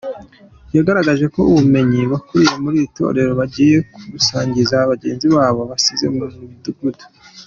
Yagaragaje 0.75 1.25
ko 1.33 1.39
ubumenyi 1.51 2.01
bakuriye 2.11 2.55
muri 2.63 2.75
iri 2.79 2.89
torero 2.97 3.31
bagiye 3.41 3.75
kubusangiza 3.93 4.77
bagenzi 4.91 5.25
babo 5.35 5.61
basize 5.71 6.05
mu 6.15 6.23
midugudu. 6.49 7.05